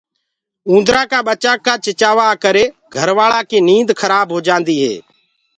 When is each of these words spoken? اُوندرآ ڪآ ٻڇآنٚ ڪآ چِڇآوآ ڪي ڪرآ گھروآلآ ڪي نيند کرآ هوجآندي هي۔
اُوندرآ 0.69 1.01
ڪآ 1.11 1.19
ٻڇآنٚ 1.27 1.63
ڪآ 1.65 1.73
چِڇآوآ 1.83 2.27
ڪي 2.31 2.37
ڪرآ 2.41 2.63
گھروآلآ 2.95 3.39
ڪي 3.49 3.57
نيند 3.67 3.89
کرآ 3.99 4.19
هوجآندي 4.31 4.75
هي۔ 4.83 4.95